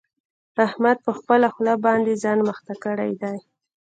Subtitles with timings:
[0.65, 3.37] احمد په خپله خوله باندې ځان مخته کړی دی.